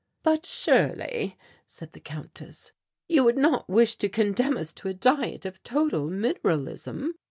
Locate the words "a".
4.87-4.95